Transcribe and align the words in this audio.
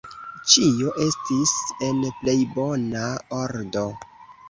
Ĉio 0.53 0.93
estis 1.03 1.53
en 1.89 2.01
plej 2.23 2.37
bona 2.59 3.07
ordo. 3.45 3.89